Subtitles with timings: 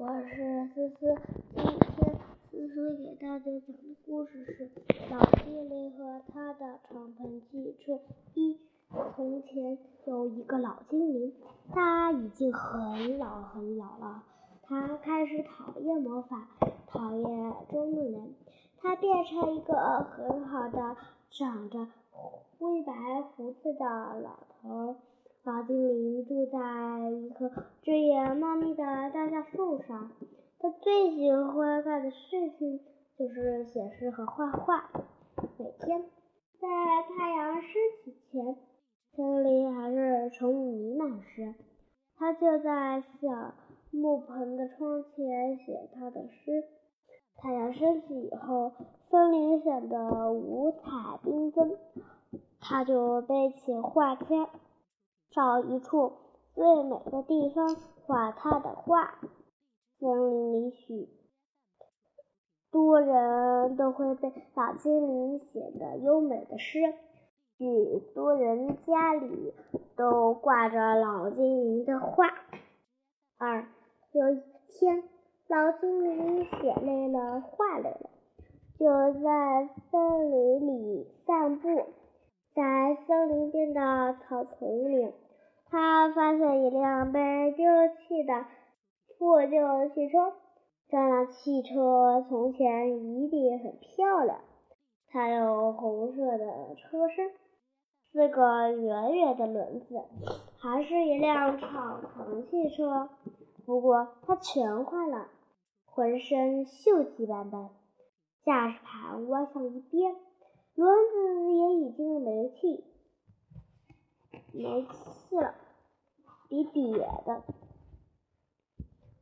[0.00, 1.16] 我是思思，
[1.56, 4.68] 今天思思给大家讲的故事是
[5.10, 7.94] 《老精灵和他的敞篷汽车》
[8.34, 8.60] 一。
[9.16, 11.34] 从前有一个老精灵，
[11.72, 14.22] 他已经很老很老了，
[14.62, 16.48] 他开始讨厌魔法，
[16.86, 18.34] 讨厌捉弄人，
[18.80, 20.96] 他变成一个很好的
[21.28, 21.88] 长着
[22.60, 22.92] 灰白
[23.34, 23.84] 胡子的
[24.20, 24.94] 老头。
[25.58, 27.50] 小精灵住在一棵
[27.82, 30.12] 枝叶茂密的大橡树上。
[30.60, 32.78] 他最喜欢干的事情
[33.18, 34.88] 就是写诗和画画。
[35.58, 36.04] 每天
[36.60, 36.68] 在
[37.08, 37.72] 太阳升
[38.04, 38.56] 起前，
[39.16, 41.56] 森林还是晨雾弥漫时，
[42.16, 43.54] 他就在小
[43.90, 46.62] 木棚的窗前写他的诗。
[47.36, 48.74] 太阳升起以后，
[49.10, 51.76] 森林显得五彩缤纷，
[52.60, 54.48] 他就背起画夹。
[55.38, 56.14] 找一处
[56.52, 59.20] 最美的地方画他的画。
[60.00, 61.08] 森林里许
[62.72, 66.80] 多人都会被老精灵写的优美的诗，
[67.56, 69.54] 许多人家里
[69.94, 72.26] 都挂着老精灵的画。
[73.38, 73.68] 二
[74.10, 75.04] 有一天，
[75.46, 78.10] 老精灵写累了，画累了，
[78.76, 81.68] 就在森林里散步。
[82.54, 85.12] 在森林边的草丛里，
[85.70, 88.46] 他发现一辆被丢弃的
[89.18, 90.32] 破旧汽车。
[90.88, 94.40] 这辆汽车从前一定很漂亮，
[95.08, 97.30] 它有红色的车身，
[98.10, 100.02] 四个圆圆的轮子，
[100.58, 103.10] 还是一辆敞篷汽车。
[103.66, 105.26] 不过它全坏了，
[105.84, 107.68] 浑身锈迹斑斑，
[108.42, 110.16] 驾驶盘歪向一边。
[110.74, 112.84] 轮子也已经没气，
[114.52, 115.54] 没气了，
[116.48, 117.42] 瘪瘪的。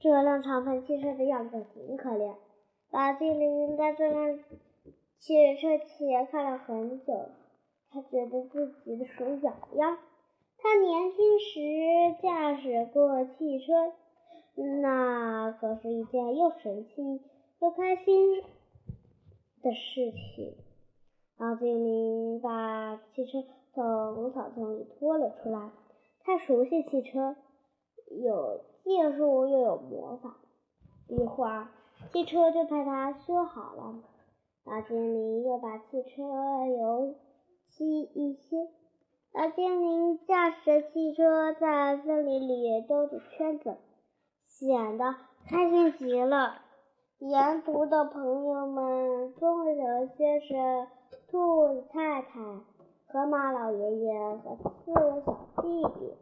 [0.00, 2.34] 这辆敞篷汽车的样子挺可怜。
[2.90, 4.38] 老精灵在这辆
[5.18, 7.28] 汽车前看了很久，
[7.90, 9.98] 他觉得自己的手痒痒。
[10.58, 13.92] 他年轻时驾驶过汽车，
[14.82, 17.20] 那可是一件又神奇
[17.60, 18.42] 又开心
[19.62, 20.56] 的事情。
[21.36, 23.44] 老精灵把汽车
[23.74, 25.70] 从草丛里拖了出来。
[26.22, 27.36] 他熟悉汽车，
[28.10, 30.36] 有技术又有魔法。
[31.08, 31.68] 一会儿，
[32.12, 34.00] 汽车就被他修好了。
[34.64, 36.22] 老精灵又把汽车
[36.66, 37.14] 油
[37.68, 38.68] 漆一新。
[39.32, 43.76] 老精灵驾驶着汽车在森林里兜着圈子，
[44.42, 45.14] 显得
[45.46, 46.62] 开心极了。
[47.18, 50.88] 沿途的朋友们，棕熊先生。
[51.28, 52.40] 兔太太、
[53.12, 56.14] 河马老爷爷和四个小弟弟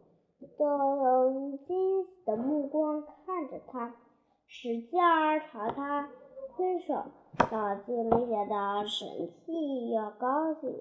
[0.56, 0.65] 都
[0.97, 3.94] 用惊喜的目光看着他，
[4.47, 6.09] 使劲儿朝他
[6.56, 6.94] 挥手。
[7.53, 10.81] 老精灵觉得神气又高兴。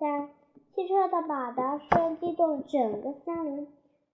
[0.00, 0.30] 三，
[0.74, 3.68] 汽车的马达声激动整个森林，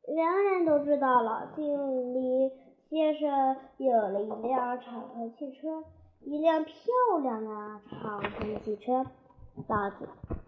[0.06, 2.50] 人人都知道老精灵
[2.90, 5.82] 先生有了一辆敞篷汽车，
[6.20, 6.74] 一辆漂
[7.22, 9.06] 亮的敞篷汽车。
[9.66, 9.90] 老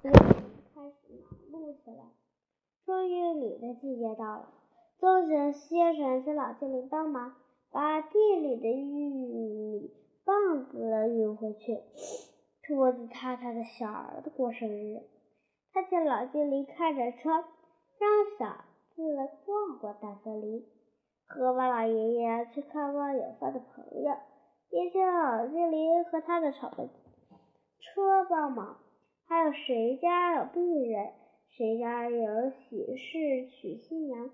[0.05, 0.45] 子精灵
[0.75, 2.05] 开始忙碌起来。
[2.85, 4.49] 种玉米的季节到了，
[4.99, 7.37] 棕熊先生请老精灵帮忙，
[7.71, 9.91] 把地里的玉米
[10.27, 11.81] 棒子运回去。
[12.67, 15.01] 兔子太太的小儿子过生日，
[15.73, 19.03] 他请老精灵开着车，让小子
[19.47, 20.67] 逛逛大森林。
[21.27, 24.15] 河马老爷爷去看望远方的朋友，
[24.69, 26.91] 也请老精灵和他的敞篷
[27.81, 28.77] 车帮忙。
[29.27, 31.13] 还有谁家有病人，
[31.49, 34.31] 谁家有喜事娶新娘，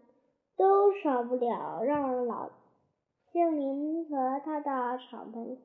[0.57, 2.51] 都少不了让老
[3.33, 5.57] 精灵和他的敞篷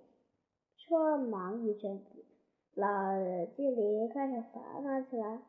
[0.78, 2.26] 车忙一阵子。
[2.76, 2.86] 老
[3.56, 5.40] 精灵开始烦恼起来，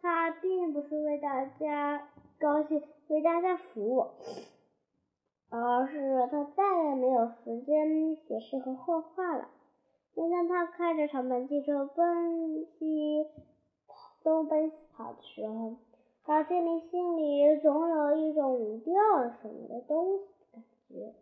[0.00, 2.08] 他并不是为大家
[2.38, 4.06] 高兴、为大家服务，
[5.50, 9.48] 而是他再也没有时间写诗和画画了。
[10.16, 13.26] 每当他开着敞篷汽车奔西
[14.24, 15.76] 东奔西跑的时候，
[16.24, 21.14] 老精灵心里总有一种掉了什么的东西的感觉。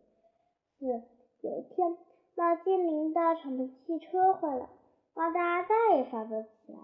[0.78, 0.86] 四
[1.48, 1.96] 有一天，
[2.36, 4.68] 老精灵的敞篷汽车坏了，
[5.12, 6.78] 马达再也发不起来。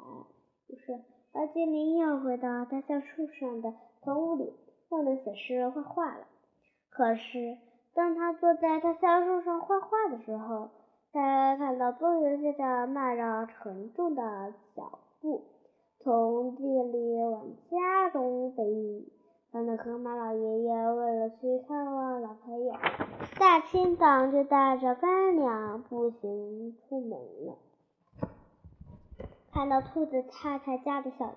[0.67, 0.99] 于是，
[1.33, 4.53] 老精灵又回到大橡树上的棚屋里，
[4.91, 6.27] 又能写诗画画了。
[6.91, 7.57] 可是，
[7.95, 10.71] 当他坐在大橡树上画画的时候，
[11.13, 15.43] 他看到棕熊先生迈着沉重的脚步
[15.99, 19.13] 从地里往家中背玉米。
[19.53, 22.73] 他的河马老爷爷为了去看望老朋友，
[23.41, 27.59] 大清早就带着干粮步行出门了。
[29.53, 31.35] 看到兔子太太家的小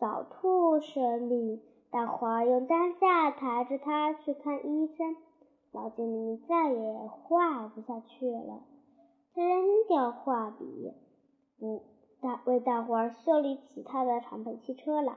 [0.00, 1.60] 小兔生病，
[1.90, 5.14] 大伙儿用担架抬着它去看医生。
[5.72, 8.62] 老精灵再也画不下去了，
[9.34, 10.94] 他扔掉画笔，
[11.58, 11.82] 不
[12.20, 15.16] 大为大伙儿修理起他的敞篷汽车来。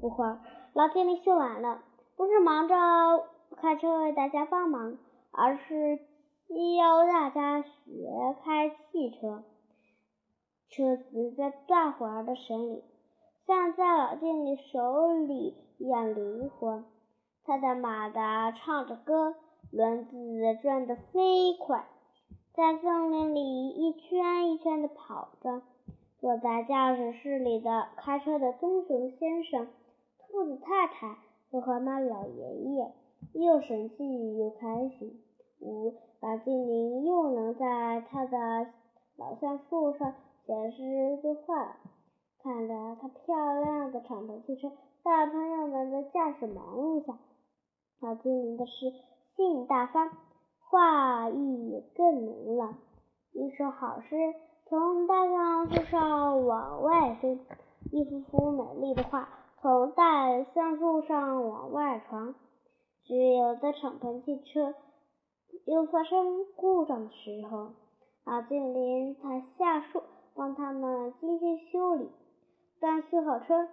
[0.00, 0.40] 不会儿，
[0.74, 1.82] 老精灵修完了，
[2.16, 2.74] 不是忙着
[3.56, 4.98] 开车为大家帮忙，
[5.30, 5.98] 而是
[6.48, 9.44] 教大家学开汽车。
[10.68, 12.82] 车子在大伙儿的手里，
[13.46, 16.82] 像在老精灵手里一样灵活。
[17.44, 19.36] 他的马达唱着歌。
[19.70, 20.12] 轮子
[20.60, 21.86] 转得飞快，
[22.54, 25.62] 在森林里一圈一圈地跑着。
[26.20, 29.66] 坐在驾驶室里的开车的棕熊先生、
[30.18, 31.16] 兔子太太
[31.50, 32.92] 和河马老爷爷
[33.32, 35.20] 又生气又开心。
[35.58, 38.68] 五老精灵又能在他的
[39.16, 40.14] 老橡树上
[40.46, 41.76] 写诗作画。
[42.40, 44.70] 看着他漂亮的敞篷汽车
[45.02, 47.18] 在朋友们的驾驶忙碌下，
[47.98, 48.92] 老精灵的诗。
[49.34, 50.06] 性大发，
[50.72, 52.78] 画意更浓了。
[53.32, 54.16] 一首好诗
[54.70, 57.38] 从大橡树上往外飞，
[57.90, 59.28] 一幅幅美丽的画
[59.60, 62.34] 从大橡树上往外传。
[63.04, 64.74] 只有在敞篷汽车
[65.66, 67.72] 又发生故障的时候，
[68.24, 70.02] 老精灵才下树
[70.34, 72.08] 帮他们精心修理。
[72.80, 73.68] 当修好车，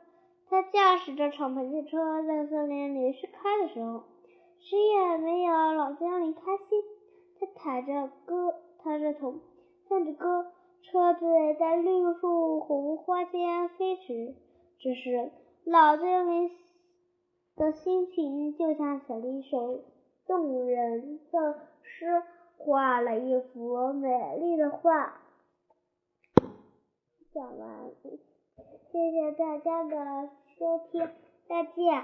[0.50, 4.04] 他驾驶着敞篷汽车在森林里试开的时候。
[4.62, 5.49] 谁也没有
[5.90, 6.84] 老精灵开心。
[7.40, 9.34] 他抬着歌，抬着头，
[9.88, 10.46] 唱着歌，
[10.84, 11.26] 车子
[11.58, 14.36] 在绿树红花间飞驰。
[14.78, 15.32] 这时，
[15.64, 16.52] 老精灵
[17.56, 19.80] 的心情就像写了一首
[20.28, 22.22] 动人的诗，
[22.60, 25.20] 画了一幅美丽的画。
[27.34, 27.90] 讲完，
[28.92, 31.10] 谢谢大家的收听，
[31.48, 31.96] 再见。